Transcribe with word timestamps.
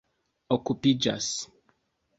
okupiĝas 0.55 1.31